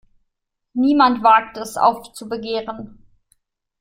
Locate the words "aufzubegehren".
1.77-3.05